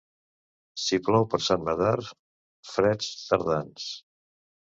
Si 0.83 0.97
plou 1.09 1.27
per 1.33 1.39
Sant 1.47 1.67
Medard, 1.67 2.09
freds 2.71 3.11
tardans. 3.27 3.87